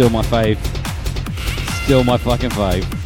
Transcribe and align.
Still 0.00 0.08
my 0.08 0.22
fave. 0.22 0.56
Still 1.84 2.04
my 2.04 2.16
fucking 2.16 2.48
fave. 2.48 2.99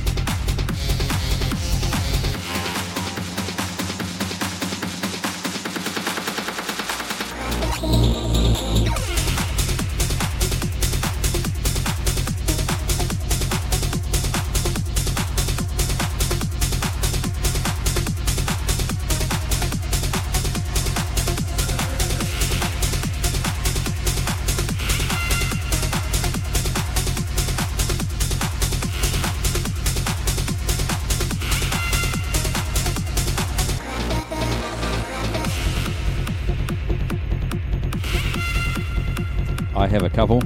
I 39.84 39.86
have 39.88 40.02
a 40.02 40.08
couple. 40.08 40.42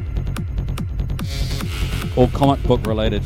All 2.16 2.26
comic 2.26 2.60
book 2.64 2.84
related. 2.88 3.24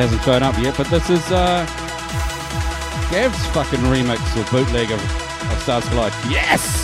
Hasn't 0.00 0.22
shown 0.22 0.42
up 0.42 0.56
yet, 0.58 0.74
but 0.78 0.86
this 0.88 1.10
is 1.10 1.30
uh, 1.30 1.66
Gav's 3.10 3.44
fucking 3.48 3.80
remix 3.80 4.18
or 4.34 4.50
bootleg 4.50 4.90
of, 4.90 5.00
of 5.52 5.62
Stars 5.62 5.86
Collide. 5.90 6.12
Yes! 6.30 6.79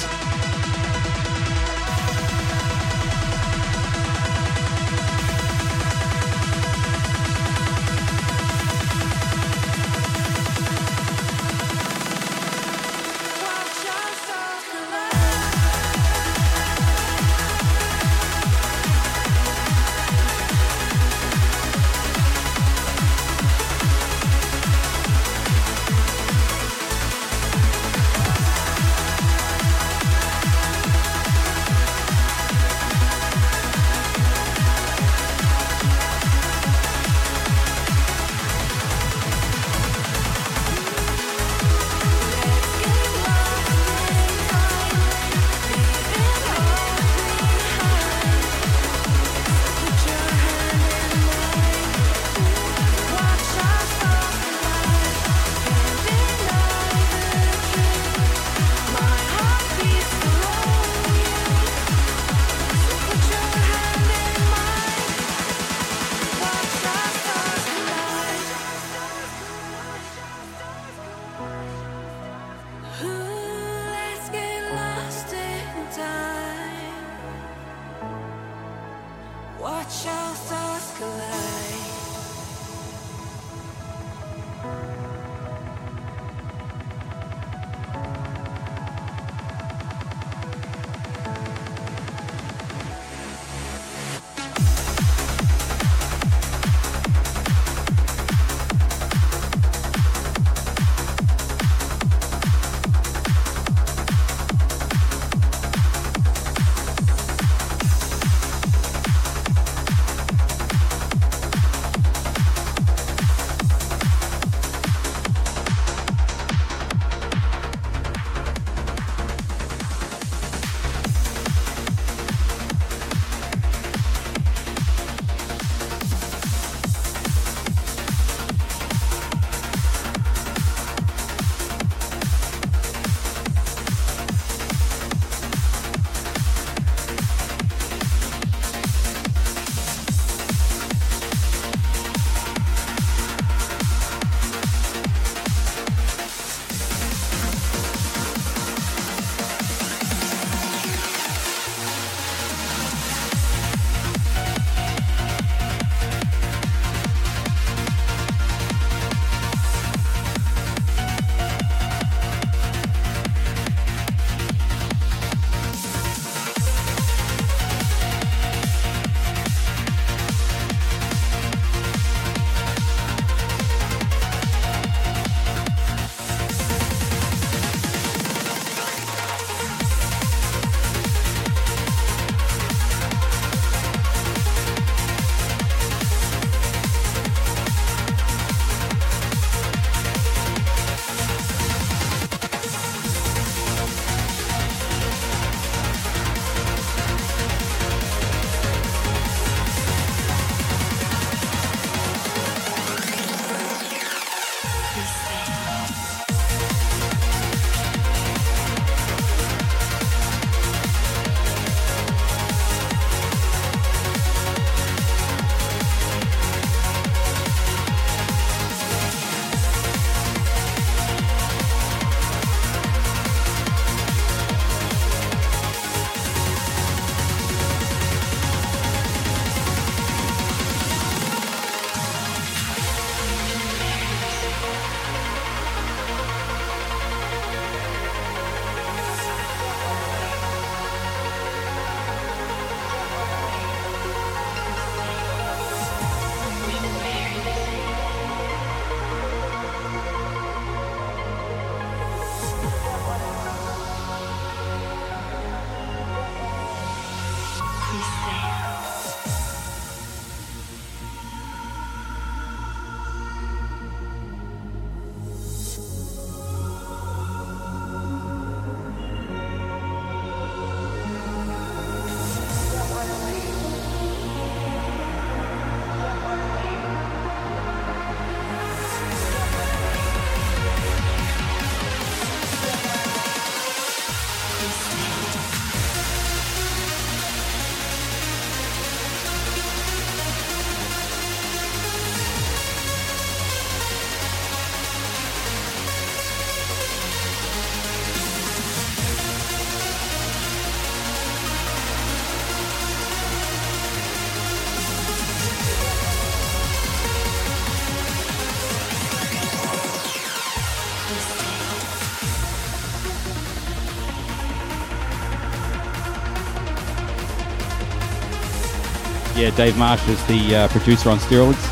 Yeah, 319.37 319.51
Dave 319.51 319.77
Marsh 319.77 320.09
is 320.09 320.25
the 320.29 320.57
uh, 320.57 320.69
producer 320.69 321.11
on 321.11 321.19
steroids. 321.19 321.63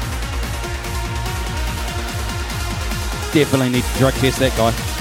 Definitely 3.33 3.71
need 3.71 3.85
to 3.85 3.99
drug 3.99 4.13
test 4.15 4.39
that 4.41 4.55
guy. 4.55 4.94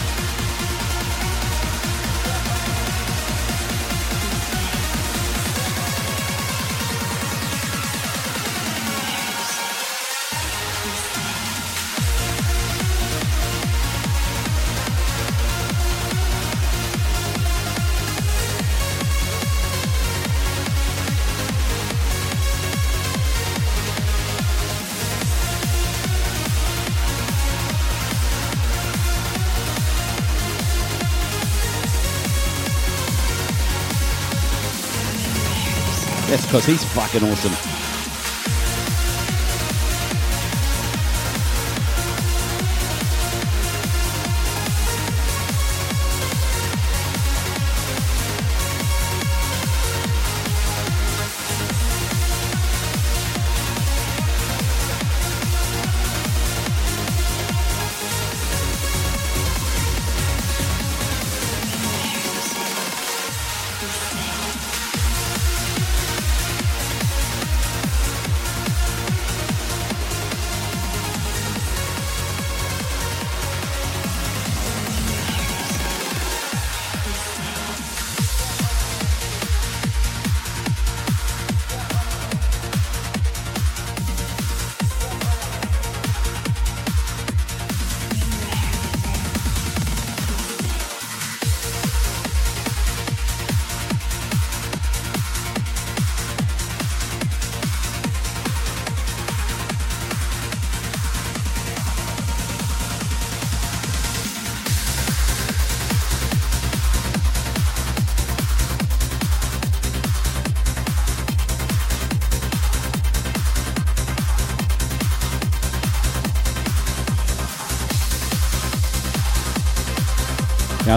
That's 36.34 36.48
because 36.48 36.65
he's 36.65 36.84
fucking 36.84 37.22
awesome. 37.22 37.92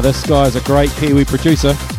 This 0.06 0.24
guy 0.24 0.46
is 0.46 0.54
a 0.54 0.60
great 0.60 0.88
Kiwi 0.90 1.24
producer. 1.24 1.95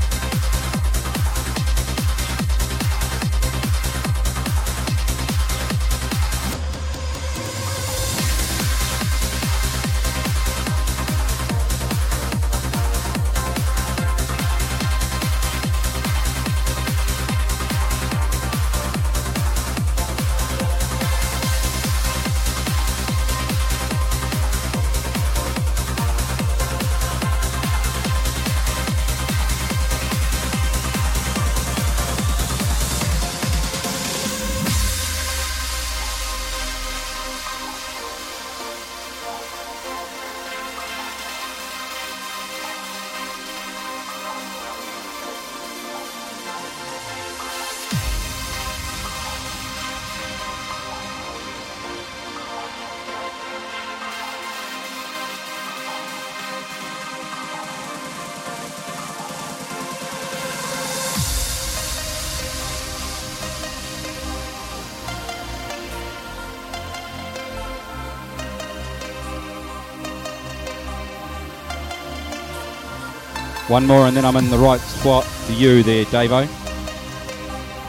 One 73.67 73.85
more, 73.85 74.07
and 74.07 74.15
then 74.15 74.23
I'm 74.23 74.37
in 74.37 74.49
the 74.49 74.57
right 74.57 74.79
spot 74.79 75.25
for 75.25 75.51
you 75.51 75.83
there, 75.83 76.05
Davo. 76.05 76.43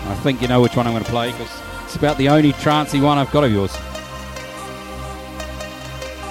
I 0.08 0.14
think 0.22 0.42
you 0.42 0.48
know 0.48 0.60
which 0.60 0.74
one 0.74 0.86
I'm 0.86 0.92
going 0.92 1.04
to 1.04 1.10
play 1.10 1.30
because 1.30 1.50
it's 1.84 1.94
about 1.94 2.18
the 2.18 2.28
only 2.28 2.52
trancey 2.54 3.00
one 3.00 3.16
I've 3.16 3.30
got 3.30 3.44
of 3.44 3.52
yours. 3.52 3.76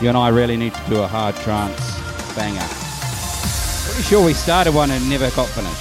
You 0.01 0.09
and 0.09 0.17
I 0.17 0.29
really 0.29 0.57
need 0.57 0.73
to 0.73 0.89
do 0.89 1.01
a 1.01 1.07
hard 1.07 1.35
trance 1.37 1.79
banger. 2.35 2.59
Pretty 3.85 4.03
sure 4.03 4.25
we 4.25 4.33
started 4.33 4.73
one 4.73 4.91
and 4.91 5.09
never 5.09 5.29
got 5.31 5.47
finished. 5.47 5.76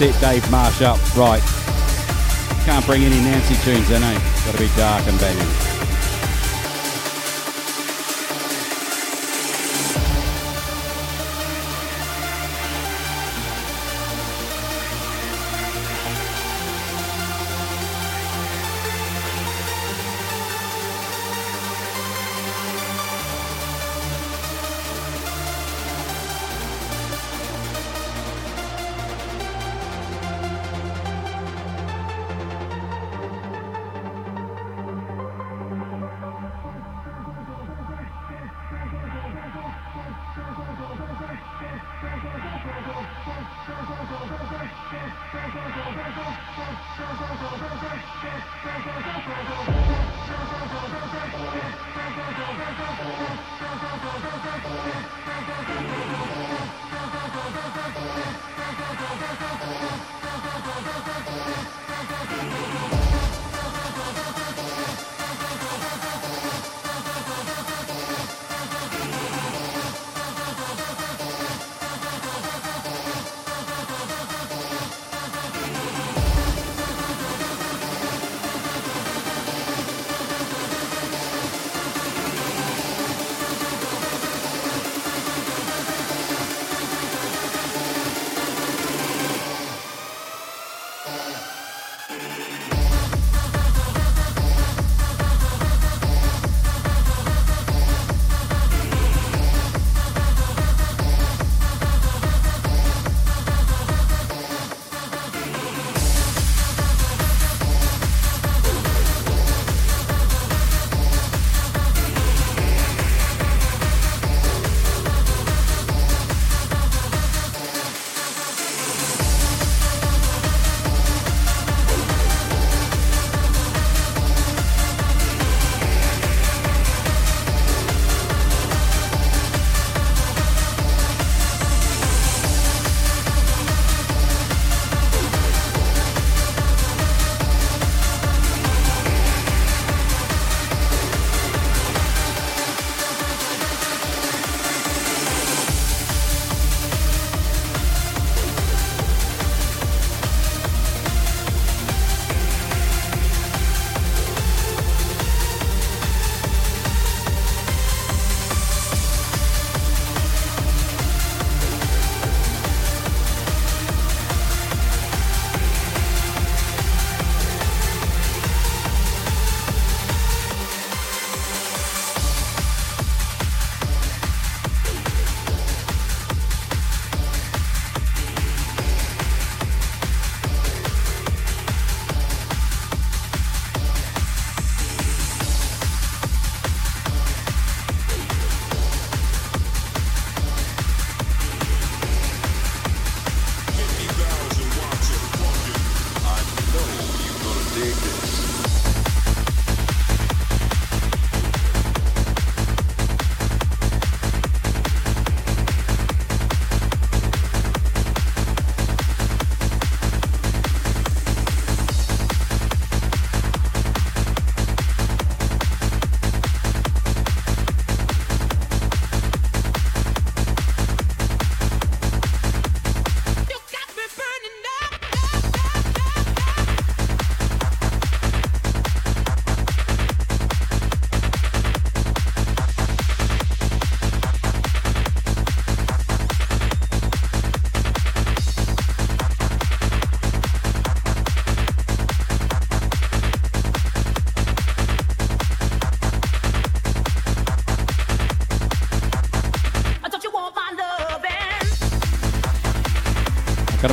Set 0.00 0.18
Dave 0.18 0.50
Marsh 0.50 0.80
up 0.80 0.96
right. 1.14 1.42
Can't 2.64 2.86
bring 2.86 3.04
any 3.04 3.20
Nancy 3.20 3.54
tunes 3.56 3.90
in, 3.90 4.02
eh? 4.02 4.14
Got 4.46 4.52
to 4.52 4.58
be 4.58 4.68
dark 4.74 5.06
and 5.06 5.20
banging. 5.20 5.69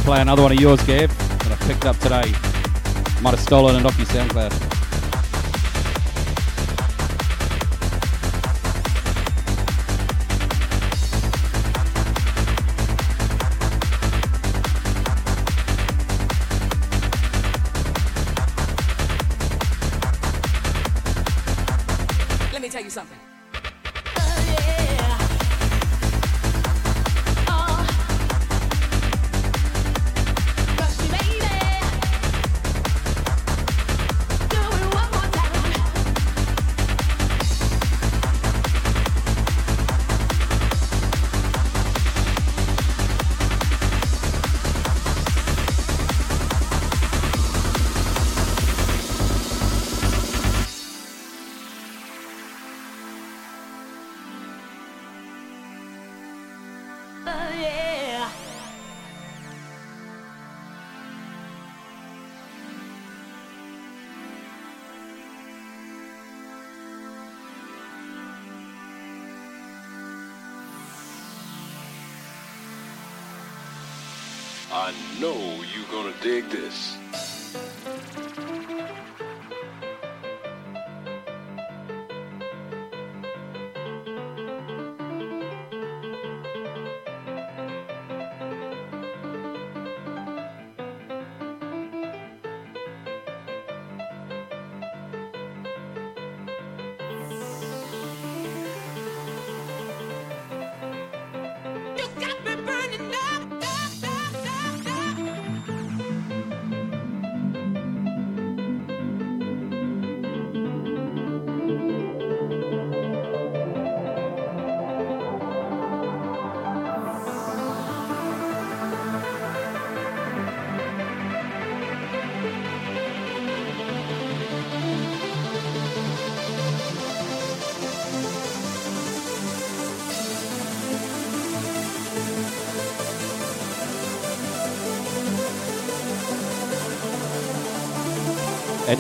Play 0.08 0.22
another 0.22 0.42
one 0.42 0.54
of 0.54 0.62
yours, 0.62 0.82
Gav, 0.84 1.10
that 1.40 1.52
I 1.52 1.68
picked 1.68 1.84
up 1.84 1.98
today. 1.98 2.32
Might 3.22 3.32
have 3.32 3.42
stolen 3.42 3.76
it 3.76 3.86
off 3.86 3.98
your 3.98 4.08
SoundCloud. 4.08 4.67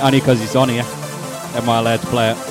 Only 0.01 0.19
because 0.19 0.41
it's 0.41 0.55
on 0.55 0.69
here, 0.69 0.85
am 1.55 1.69
I 1.69 1.79
allowed 1.79 2.01
to 2.01 2.07
play 2.07 2.31
it? 2.31 2.46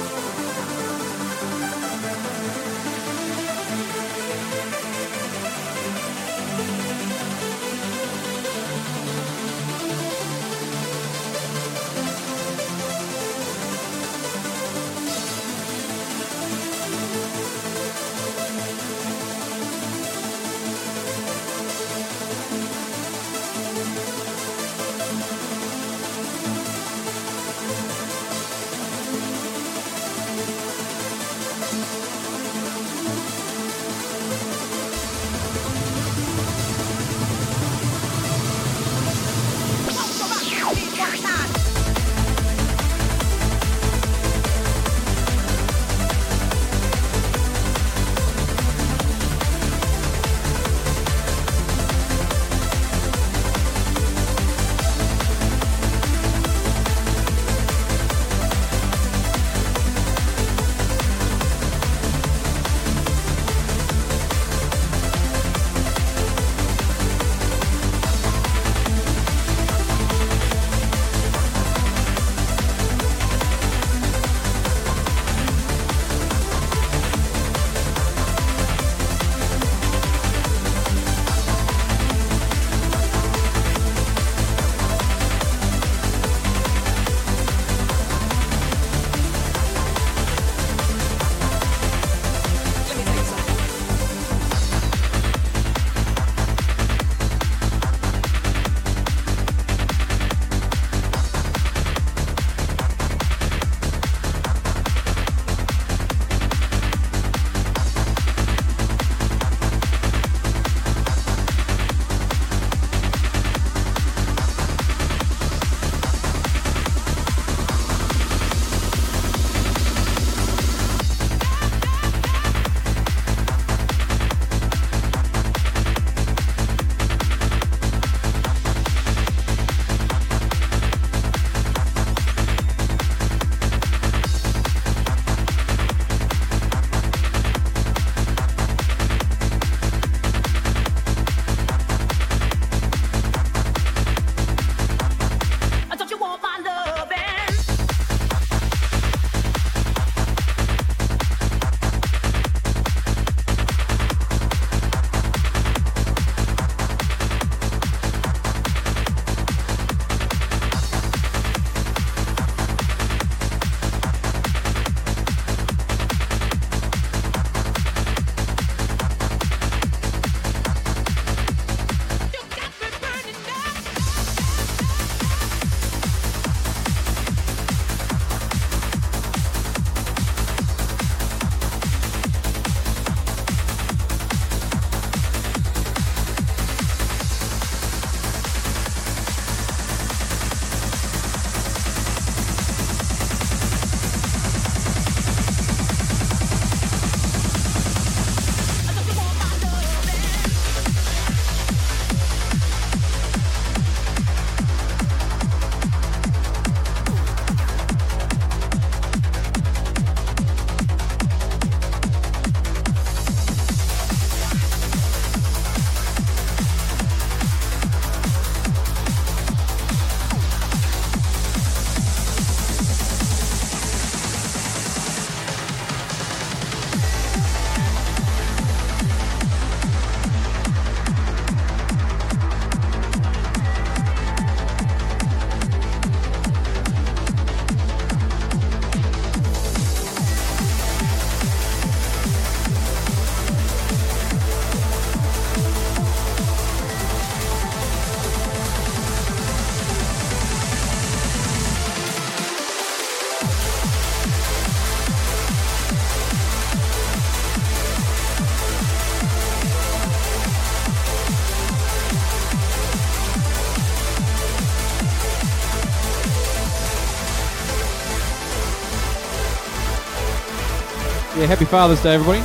Happy 271.47 271.65
Father's 271.65 272.03
Day, 272.03 272.15
everybody. 272.15 272.41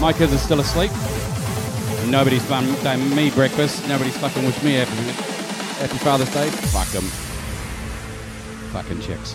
My 0.00 0.12
kids 0.12 0.32
are 0.32 0.38
still 0.38 0.60
asleep. 0.60 0.90
Nobody's 2.10 2.46
done, 2.48 2.66
done 2.82 3.14
me 3.14 3.30
breakfast. 3.30 3.86
Nobody's 3.88 4.16
fucking 4.18 4.44
wished 4.44 4.62
me 4.62 4.74
happy, 4.74 4.92
happy 5.80 5.98
Father's 5.98 6.32
Day. 6.34 6.48
Fuck 6.50 6.88
them. 6.88 7.04
Fucking 8.72 9.00
chicks. 9.00 9.34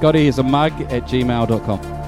Scotty 0.00 0.28
is 0.28 0.38
a 0.38 0.42
mug 0.42 0.72
at 0.90 1.02
gmail.com. 1.02 1.99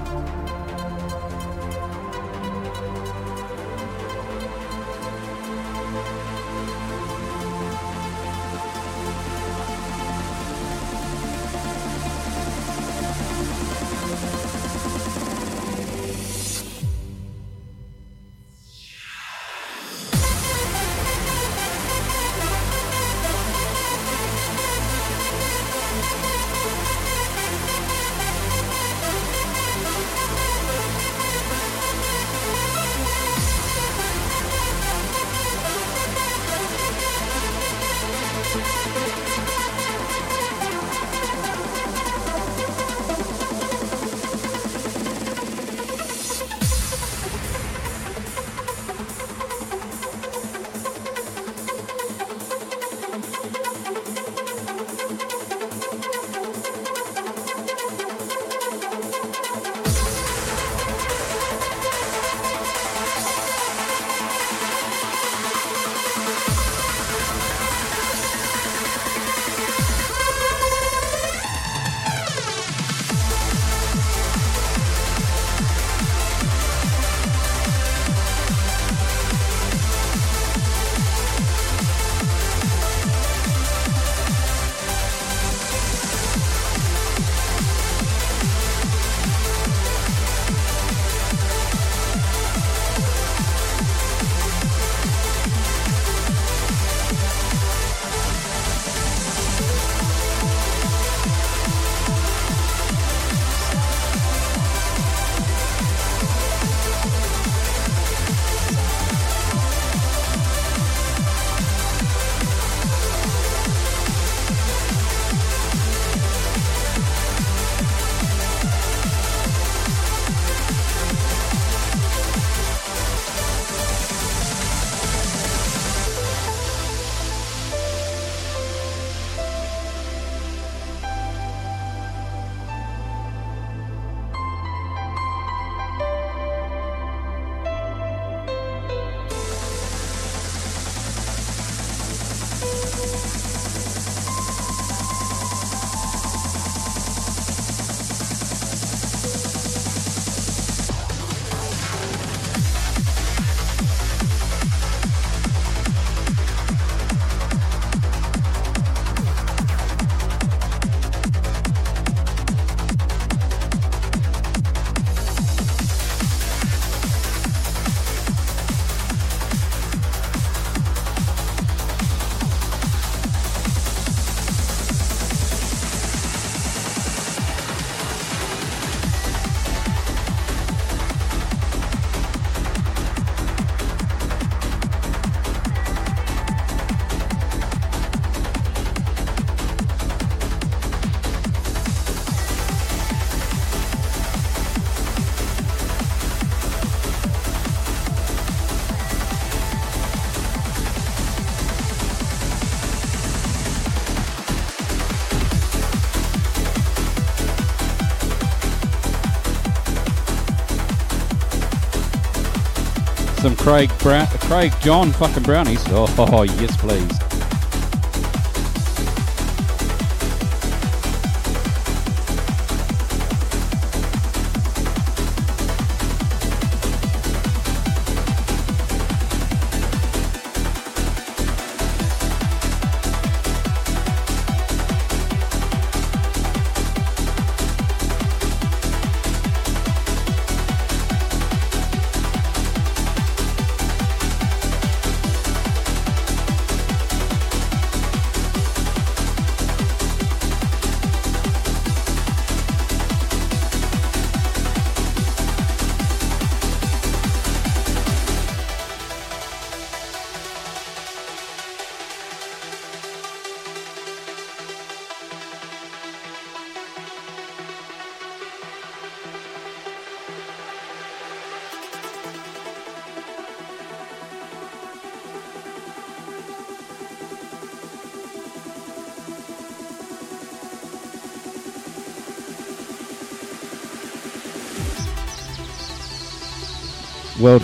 Craig 213.62 213.96
Brown, 214.00 214.26
Craig 214.26 214.72
John 214.80 215.12
fucking 215.12 215.44
brownies. 215.44 215.84
Oh, 215.90 216.42
yes, 216.58 216.76
please. 216.76 217.31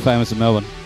Famous 0.08 0.32
in 0.32 0.38
Melbourne. 0.38 0.77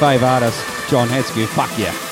Five 0.00 0.22
artists, 0.22 0.90
John 0.90 1.08
Hatsky. 1.08 1.46
Fuck 1.46 1.78
yeah. 1.78 2.09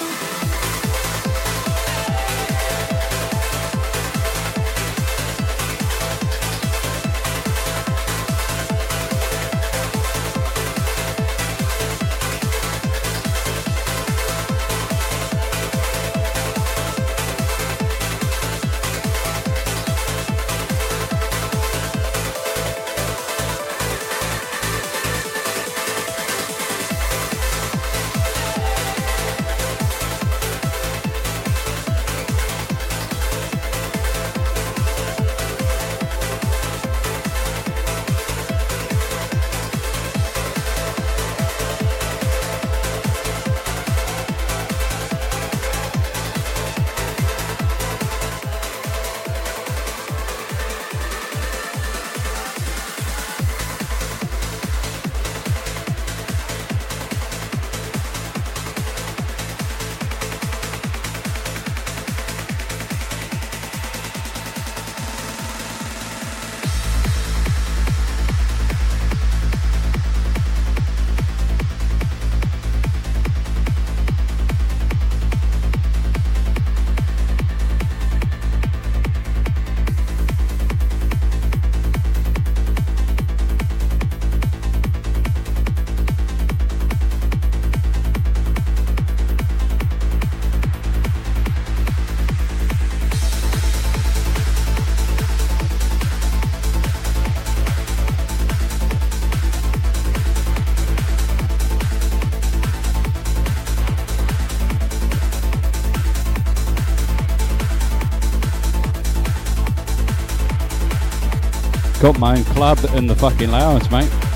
Got 112.09 112.21
my 112.21 112.39
own 112.39 112.45
club 112.45 112.79
in 112.95 113.07
the 113.07 113.15
fucking 113.15 113.51
lounge, 113.51 113.91
mate. 113.91 114.28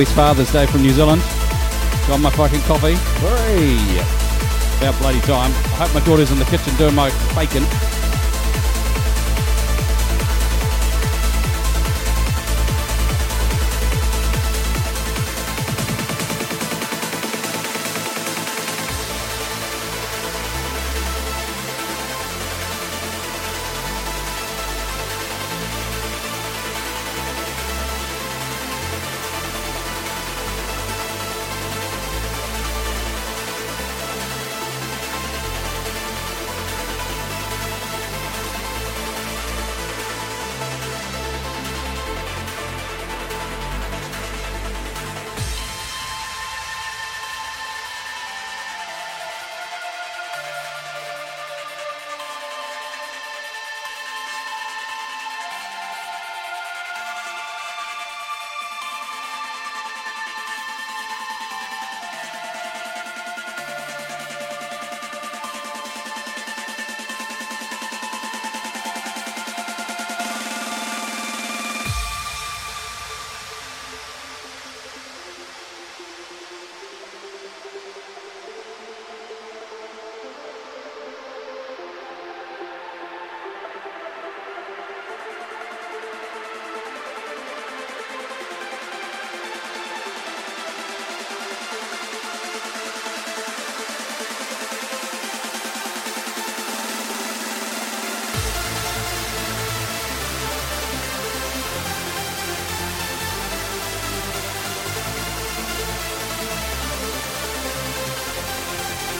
Happy 0.00 0.14
Father's 0.14 0.50
Day 0.50 0.64
from 0.64 0.80
New 0.80 0.92
Zealand. 0.92 1.20
Got 2.08 2.20
my 2.20 2.30
fucking 2.30 2.62
coffee. 2.62 2.94
Hooray! 3.20 3.98
About 4.78 4.98
bloody 4.98 5.20
time. 5.20 5.50
I 5.50 5.84
hope 5.84 5.92
my 5.92 6.00
daughter's 6.06 6.30
in 6.30 6.38
the 6.38 6.46
kitchen 6.46 6.74
doing 6.76 6.94
my 6.94 7.10
bacon. 7.34 7.64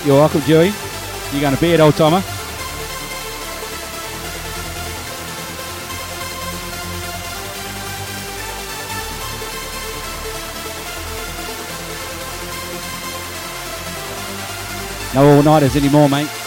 You're 0.03 0.17
welcome, 0.17 0.41
Joey. 0.43 0.73
You're 1.31 1.43
going 1.43 1.55
to 1.55 1.61
bed, 1.61 1.79
old 1.79 1.95
timer? 1.95 2.23
No 15.13 15.37
all 15.37 15.43
nighters 15.43 15.77
anymore, 15.77 16.09
mate. 16.09 16.40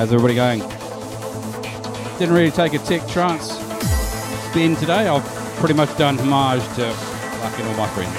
How's 0.00 0.14
everybody 0.14 0.34
going? 0.34 0.60
Didn't 2.18 2.34
really 2.34 2.50
take 2.50 2.72
a 2.72 2.78
tech 2.78 3.06
trance 3.06 3.50
spin 4.48 4.74
today. 4.76 5.06
I've 5.06 5.22
pretty 5.58 5.74
much 5.74 5.94
done 5.98 6.16
homage 6.16 6.62
to 6.76 6.90
fucking 6.94 7.66
all 7.66 7.74
my 7.74 7.86
friends. 7.88 8.16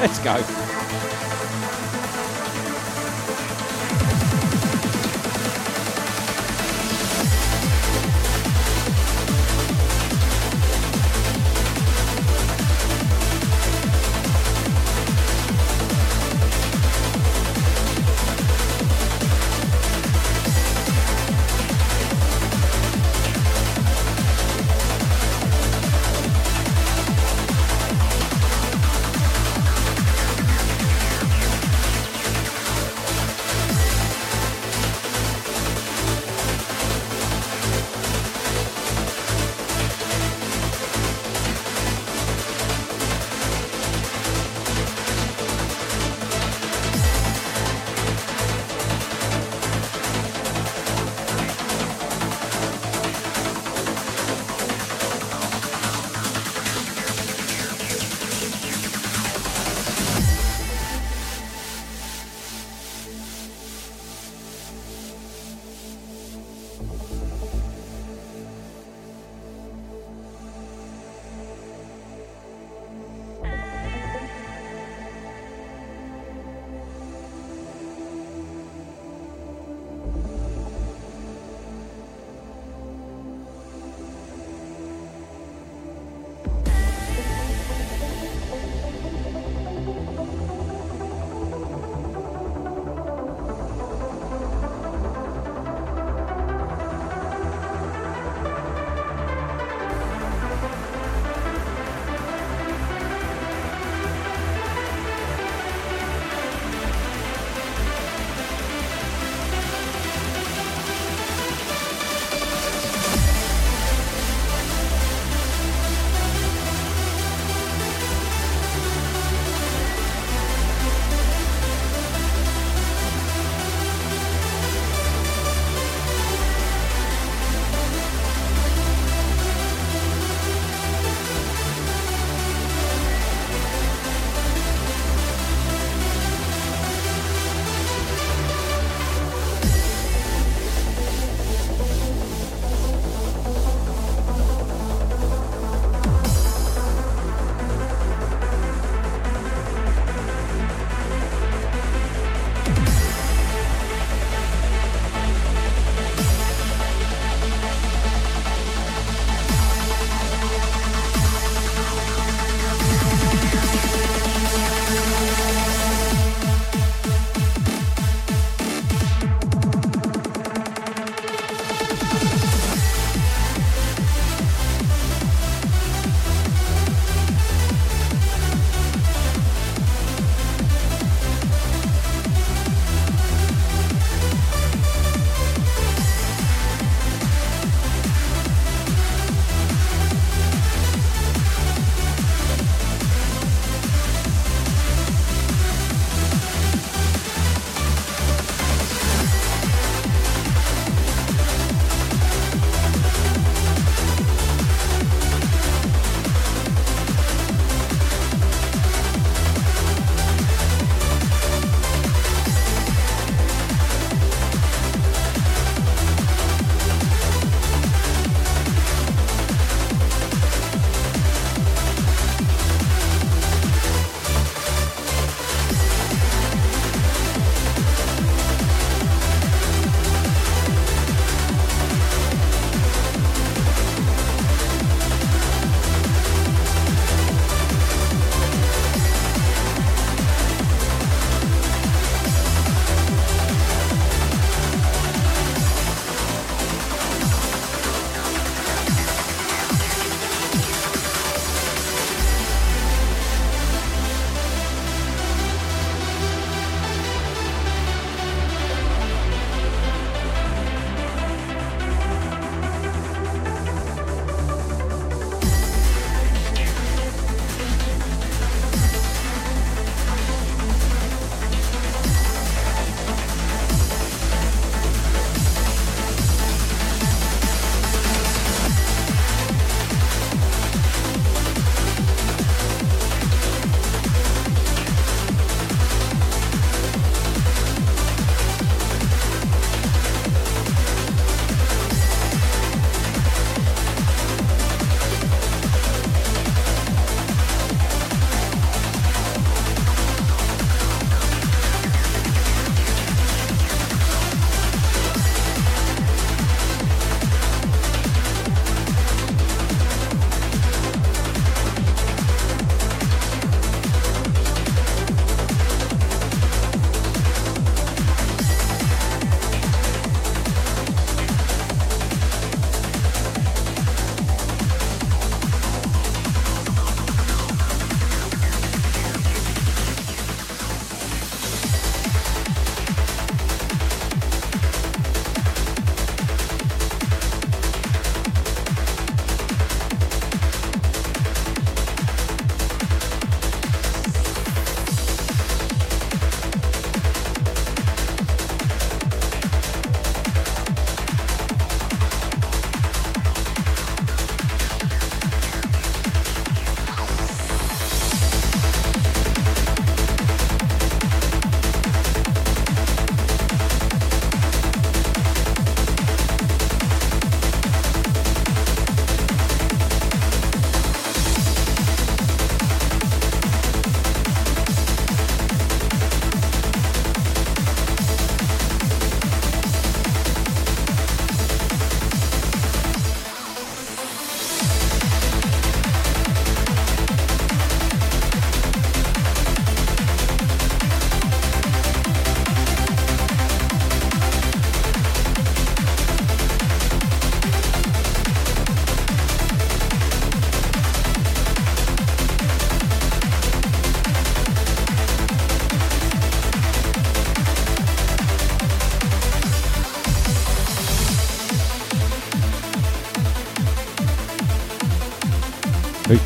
Let's 0.00 0.18
go. 0.20 0.65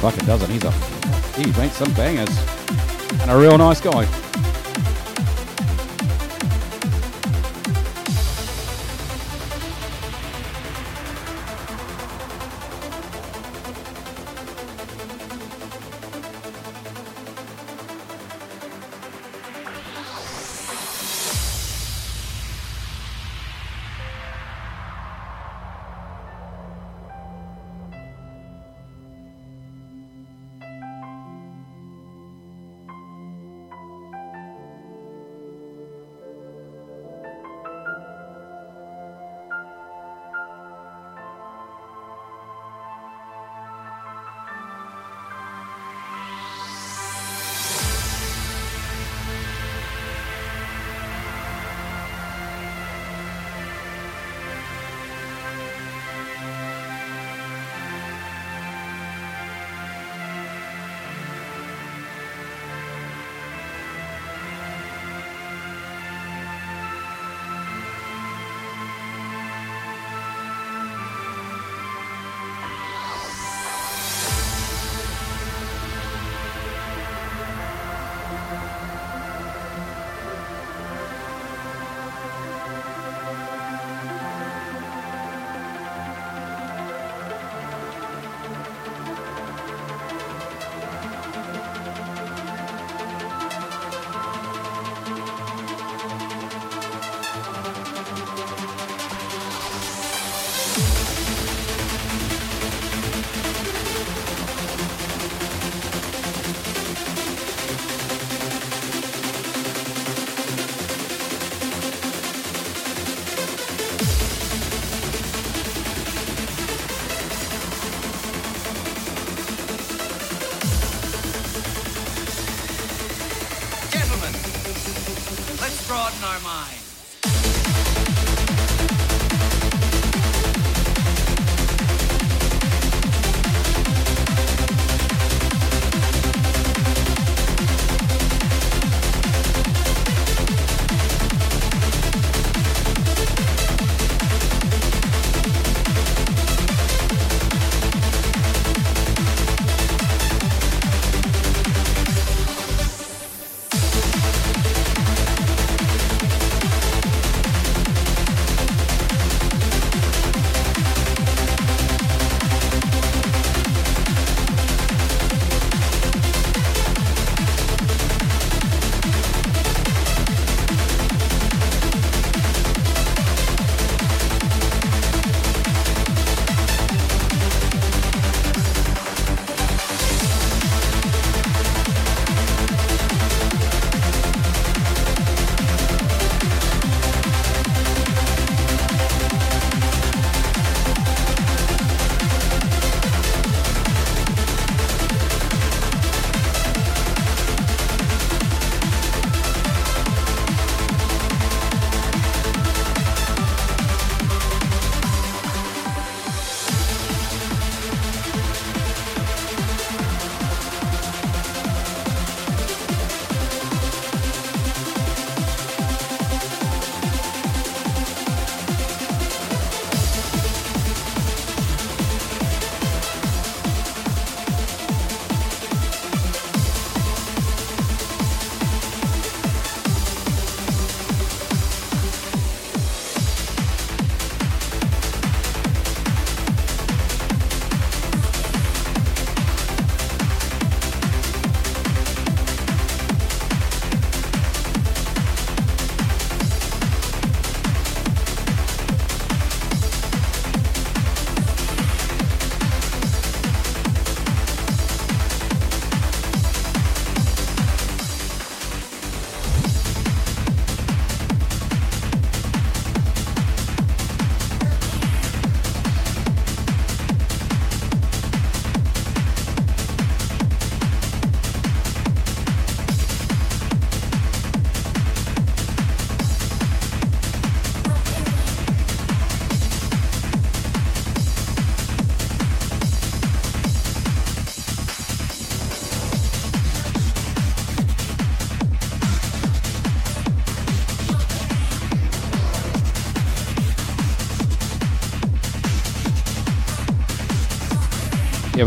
Fucking 0.01 0.25
doesn't? 0.25 0.51
He's 0.51 0.65
a 0.65 0.71
he 1.37 1.47
makes 1.61 1.77
some 1.77 1.93
bangers 1.93 2.35
and 3.21 3.31
a 3.31 3.37
real 3.37 3.59
nice 3.59 3.81
guy. 3.81 4.20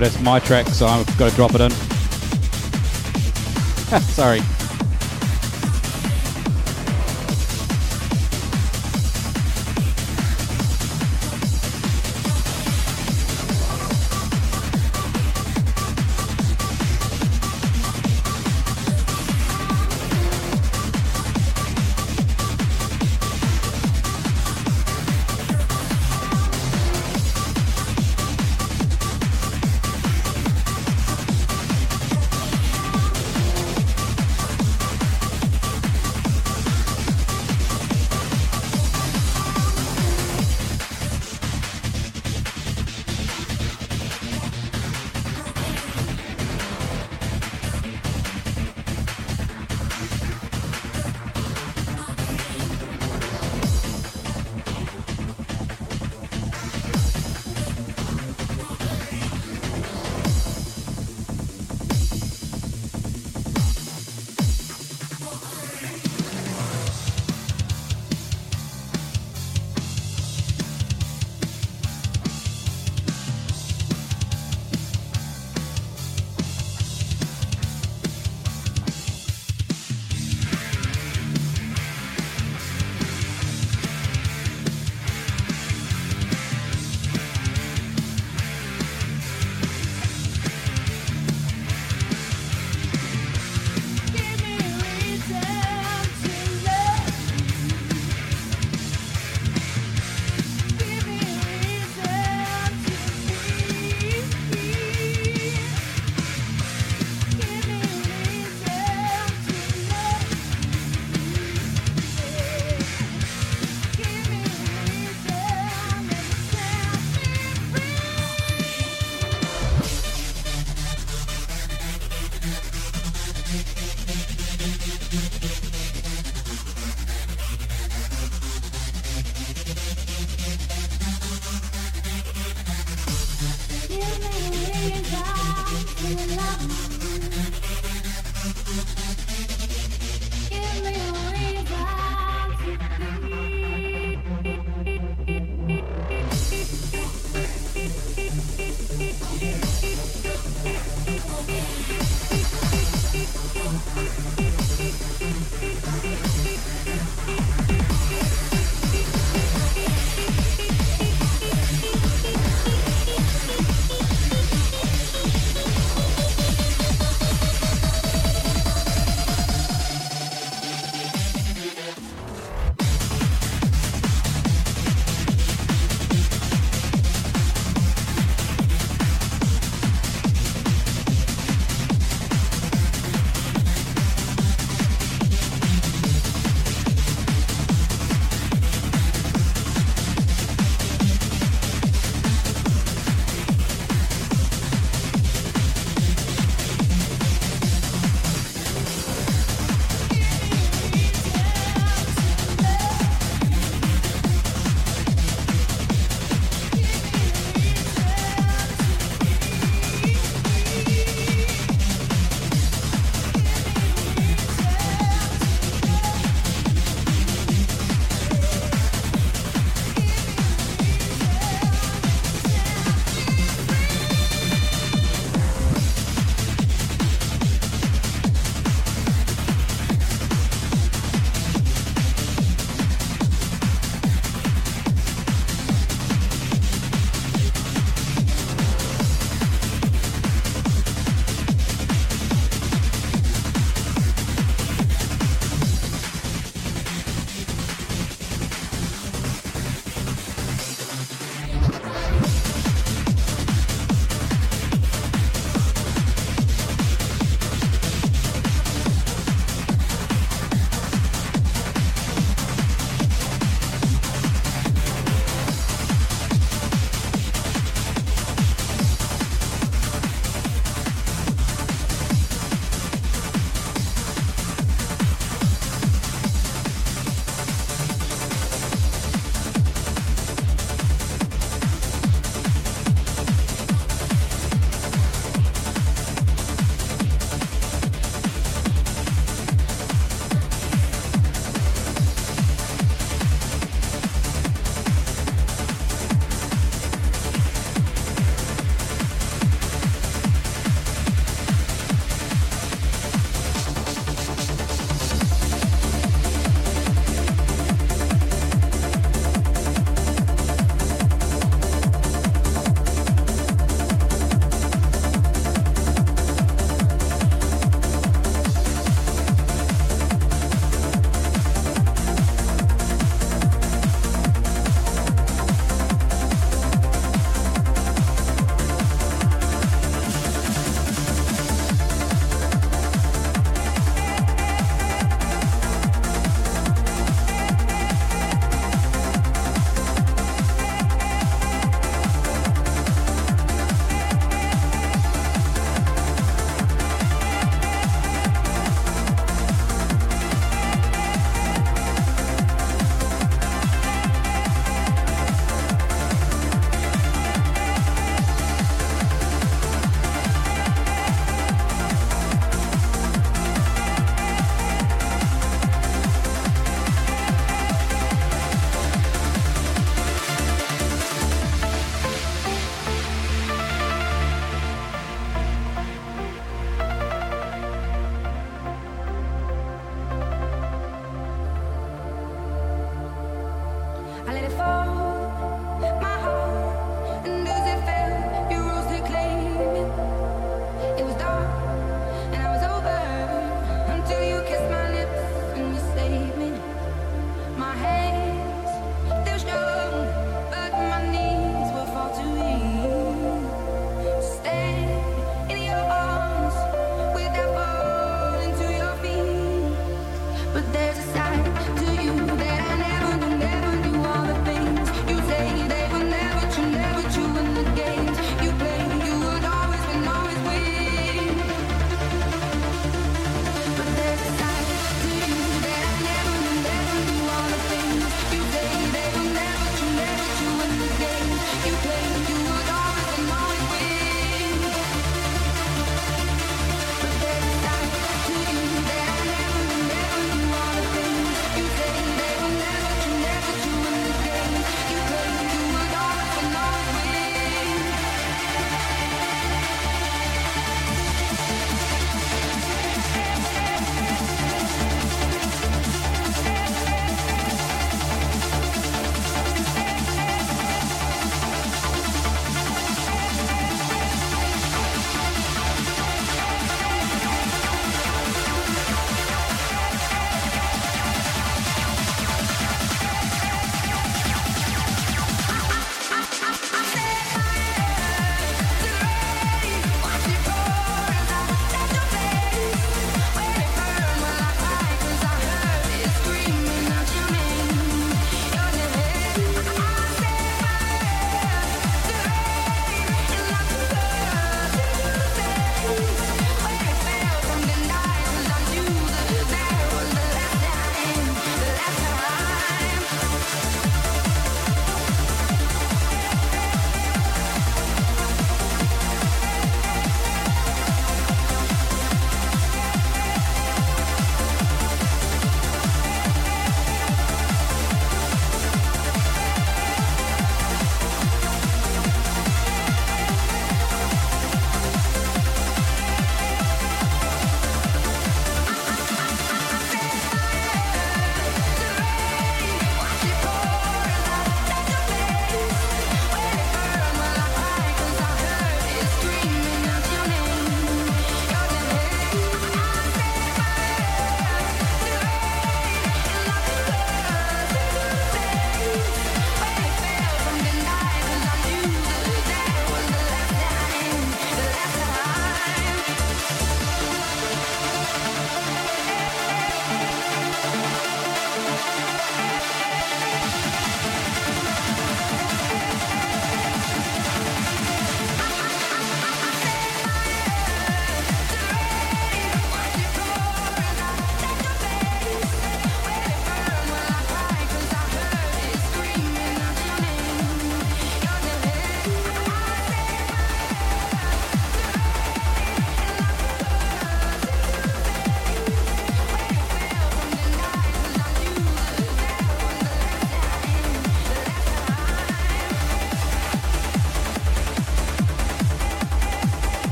But 0.00 0.06
it's 0.06 0.20
my 0.22 0.40
track, 0.40 0.66
so 0.68 0.86
I've 0.86 1.06
got 1.18 1.28
to 1.28 1.36
drop 1.36 1.54
it 1.54 1.60
in. 1.60 1.70
Sorry. 4.00 4.40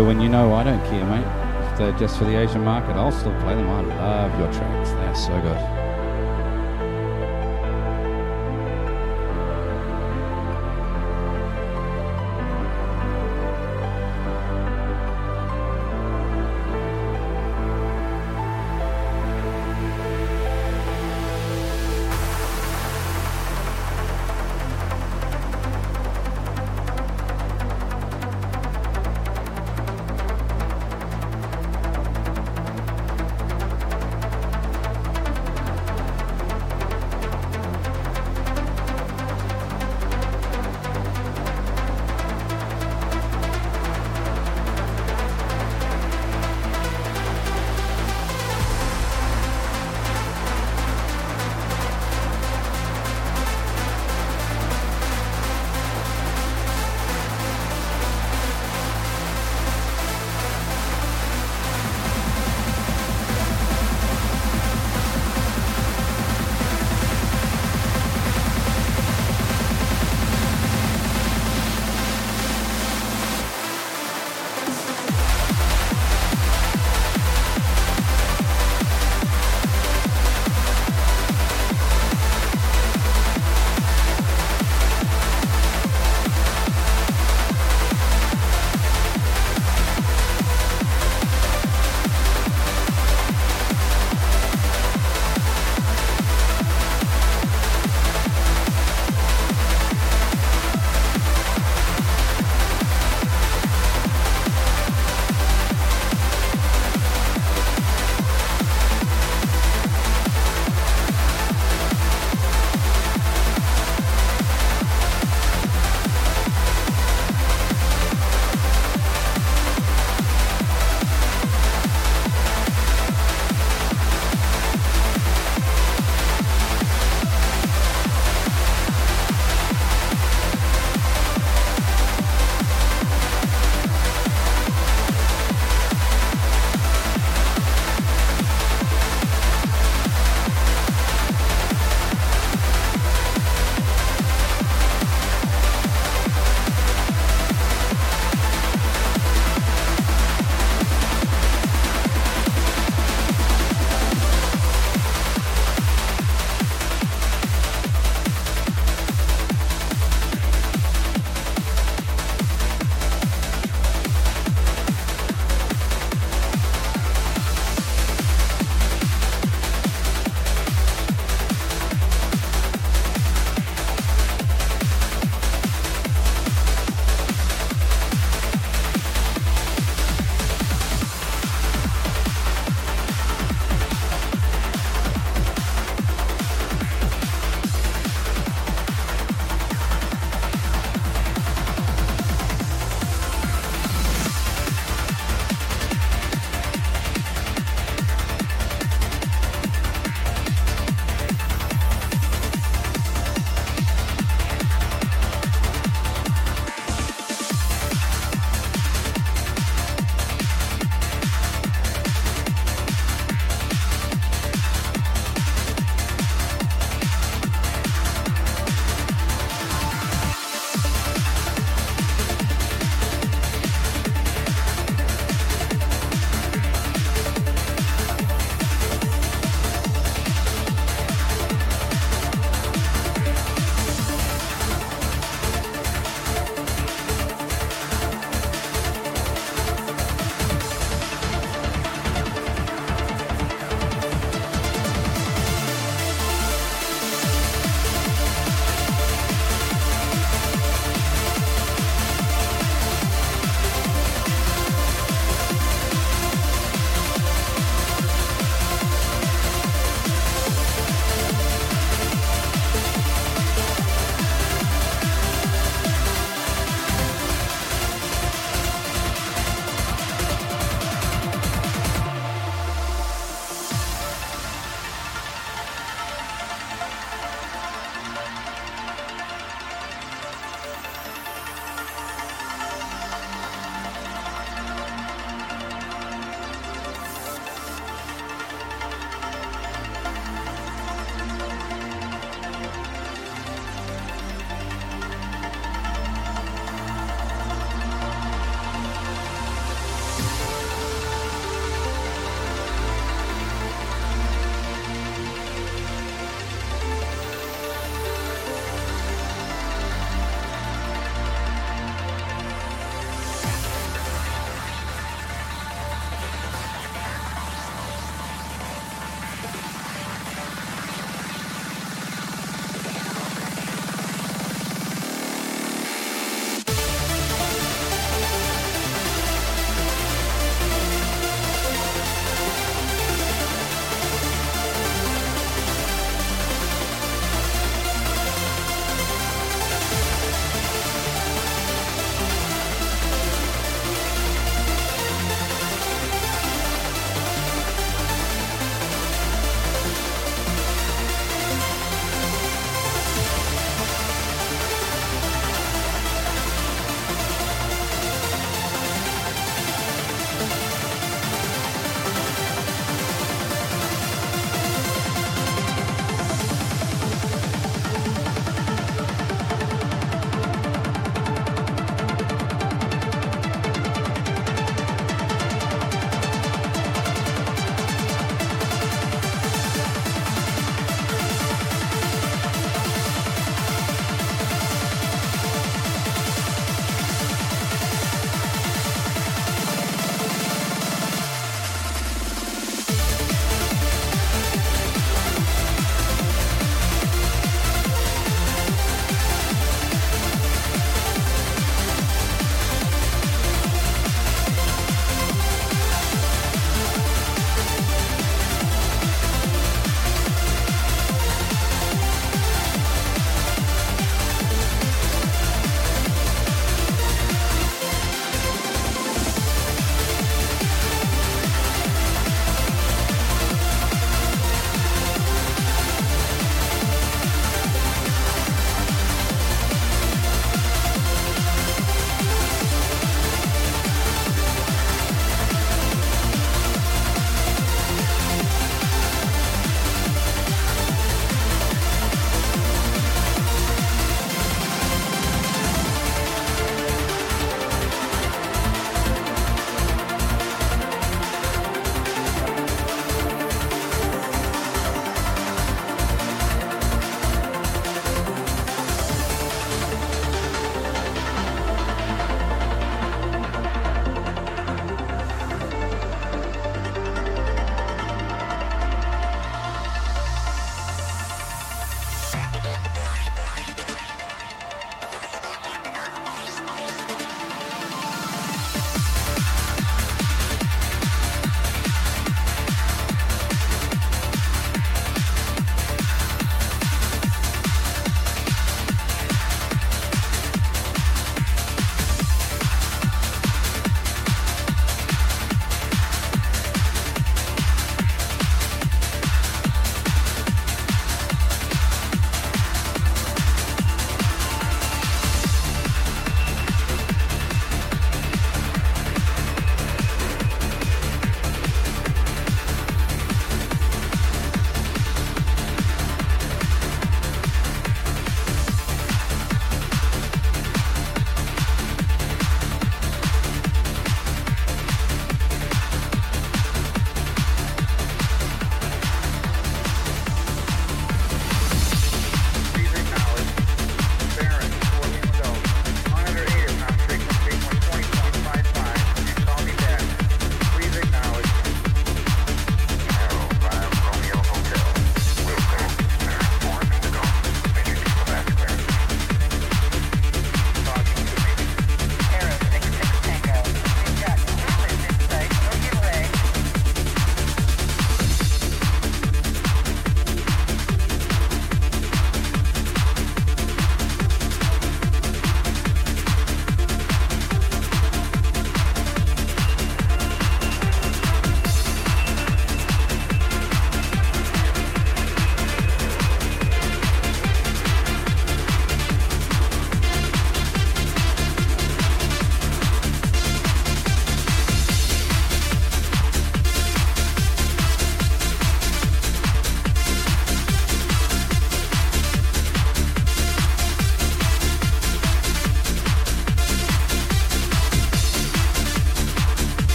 When 0.00 0.22
you 0.22 0.28
know 0.30 0.54
I 0.54 0.64
don't 0.64 0.82
care, 0.86 1.04
mate. 1.04 1.70
If 1.70 1.78
they're 1.78 1.92
just 1.98 2.16
for 2.16 2.24
the 2.24 2.36
Asian 2.36 2.64
market, 2.64 2.92
I'll 2.92 3.12
still 3.12 3.38
play 3.42 3.54
them. 3.54 3.68
I 3.68 3.80
love 3.82 4.38
your 4.38 4.50
tracks. 4.50 4.90
They're 4.90 5.14
so 5.14 5.38
good. 5.42 5.81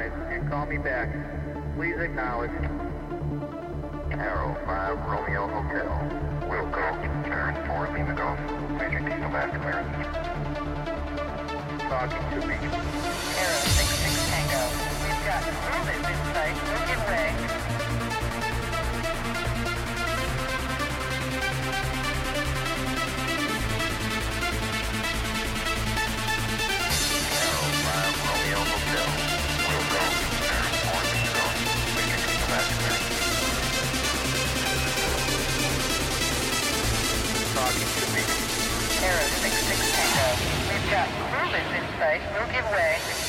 120.55 0.00 0.32
and 0.32 0.50
call 0.50 0.66
me 0.66 0.78
back. 0.78 1.08
Please 1.76 1.96
acknowledge. 1.96 2.50
Arrow 4.12 4.56
5 4.66 4.98
Romeo 5.06 5.46
Hotel. 5.48 6.48
Will 6.48 6.66
go. 6.70 6.80
Barron, 7.28 7.54
4 7.66 7.90
Lima 7.96 8.14
Golf. 8.14 8.38
Major 8.78 9.00
diesel 9.00 9.30
back 9.30 9.50
clearance. 9.60 9.88
Talking 11.88 12.40
to 12.40 12.46
me. 12.46 12.54
Arrow 12.54 13.64
66 13.66 14.28
Tango. 14.30 14.62
We've 15.04 15.24
got 15.24 15.42
movement 15.46 16.08
in 16.08 16.18
sight. 16.34 16.56
Don't 16.86 17.06
way. 17.08 17.59
Yeah, 40.90 41.06
movements 41.30 41.70
in 41.70 41.98
sight 42.00 42.20
We'll 42.34 42.50
give 42.50 42.68
way. 42.72 43.19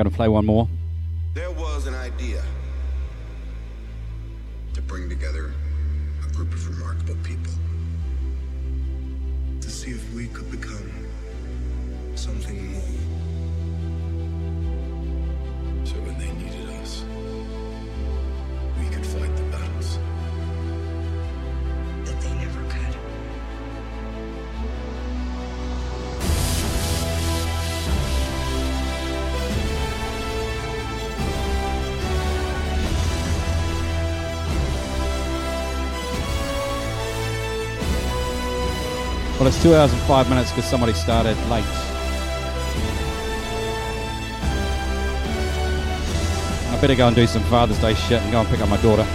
Right, 0.00 0.04
gonna 0.04 0.16
play 0.16 0.28
one 0.28 0.46
more. 0.46 0.69
Two 39.60 39.74
hours 39.74 39.92
and 39.92 40.00
five 40.02 40.28
minutes 40.30 40.50
because 40.50 40.64
somebody 40.64 40.94
started 40.94 41.36
late. 41.50 41.64
I 46.70 46.78
better 46.80 46.94
go 46.94 47.08
and 47.08 47.14
do 47.14 47.26
some 47.26 47.42
Father's 47.44 47.78
Day 47.78 47.92
shit 47.92 48.22
and 48.22 48.32
go 48.32 48.40
and 48.40 48.48
pick 48.48 48.60
up 48.60 48.70
my 48.70 48.80
daughter. 48.80 49.06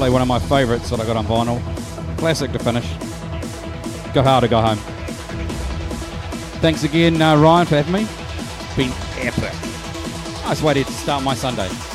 Play 0.00 0.08
one 0.08 0.22
of 0.22 0.28
my 0.28 0.38
favourites 0.38 0.88
that 0.88 0.98
I 0.98 1.04
got 1.04 1.18
on 1.18 1.26
vinyl. 1.26 1.60
Classic 2.16 2.50
to 2.52 2.58
finish. 2.58 2.88
Go 4.14 4.22
hard 4.22 4.44
or 4.44 4.48
go 4.48 4.58
home. 4.58 4.78
Thanks 6.62 6.84
again, 6.84 7.20
uh, 7.20 7.36
Ryan, 7.36 7.66
for 7.66 7.76
having 7.76 7.92
me. 7.92 8.06
It's 8.08 8.76
been 8.76 8.92
epic. 9.18 9.52
Nice 10.46 10.62
way 10.62 10.82
to 10.82 10.84
start 10.90 11.22
my 11.22 11.34
Sunday. 11.34 11.89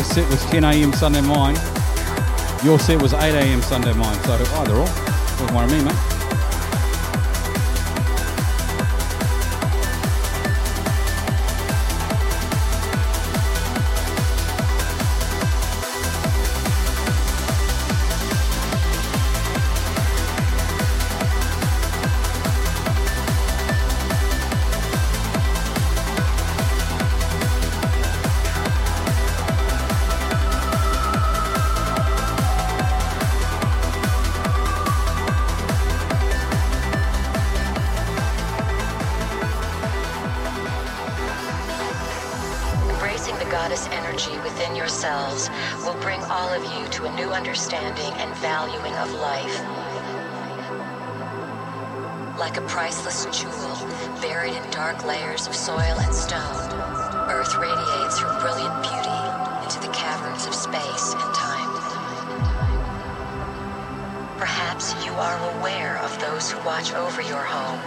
This 0.00 0.14
set 0.14 0.30
was 0.30 0.42
10 0.46 0.64
a.m. 0.64 0.94
Sunday 0.94 1.20
mine. 1.20 1.56
Your 2.64 2.78
set 2.78 3.02
was 3.02 3.12
8 3.12 3.34
a.m. 3.34 3.60
Sunday 3.60 3.92
mine. 3.92 4.18
So 4.24 4.32
either 4.32 4.72
or. 4.72 4.86
Doesn't 4.86 5.54
worry 5.54 5.66
me, 5.66 5.84
mate. 5.84 6.09
Are 65.20 65.58
aware 65.58 65.98
of 65.98 66.18
those 66.18 66.50
who 66.50 66.58
watch 66.64 66.94
over 66.94 67.20
your 67.20 67.42
home 67.42 67.78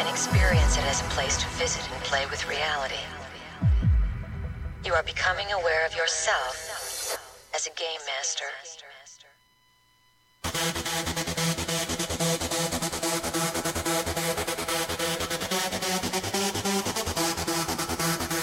and 0.00 0.08
experience 0.08 0.76
it 0.76 0.84
as 0.84 1.00
a 1.00 1.04
place 1.04 1.36
to 1.36 1.46
visit 1.50 1.80
and 1.92 2.02
play 2.02 2.26
with 2.26 2.44
reality. 2.48 2.98
You 4.84 4.94
are 4.94 5.04
becoming 5.04 5.46
aware 5.52 5.86
of 5.86 5.94
yourself 5.94 7.16
as 7.54 7.68
a 7.68 7.70
game 7.78 8.00
master. 8.18 8.46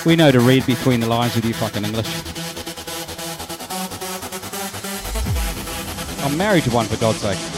We 0.05 0.15
know 0.15 0.31
to 0.31 0.39
read 0.39 0.65
between 0.65 1.01
the 1.01 1.07
lines 1.07 1.35
with 1.35 1.43
you 1.43 1.53
fucking 1.53 1.83
English. 1.83 2.07
I'm 6.23 6.37
married 6.37 6.63
to 6.63 6.69
one, 6.71 6.85
for 6.85 6.95
God's 6.95 7.19
sake. 7.19 7.56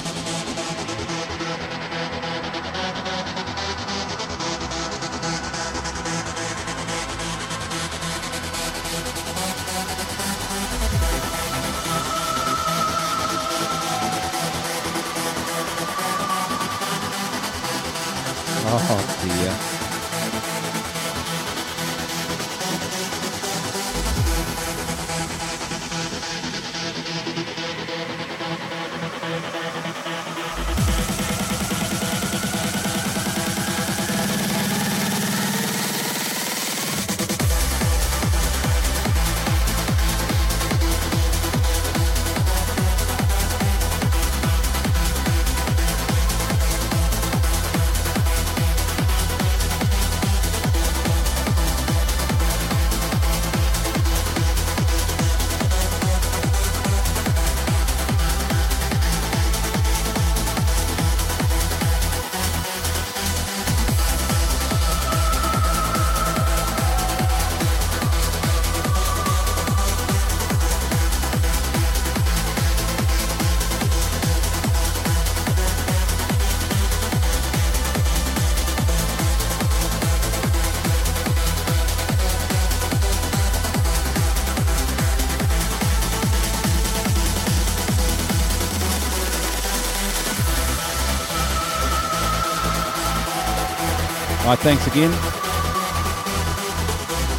Thanks 94.61 94.85
again. 94.87 95.11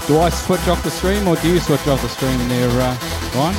Do 0.06 0.18
I 0.20 0.30
switch 0.30 0.66
off 0.68 0.82
the 0.82 0.90
stream 0.90 1.28
or 1.28 1.36
do 1.36 1.52
you 1.52 1.60
switch 1.60 1.86
off 1.86 2.02
the 2.02 2.08
stream 2.08 2.48
there, 2.48 2.68
uh, 2.68 2.96
Ryan? 3.34 3.56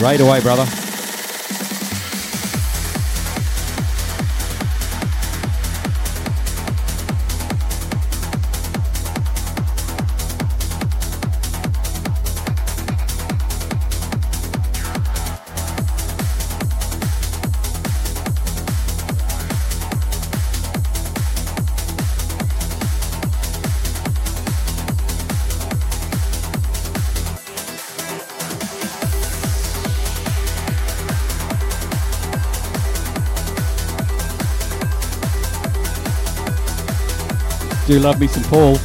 Right 0.00 0.20
away, 0.20 0.40
brother. 0.40 0.87
Do 37.88 37.98
love 38.00 38.20
me 38.20 38.26
some 38.26 38.42
Paul. 38.42 38.76